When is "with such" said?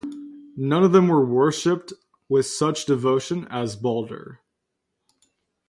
2.27-2.85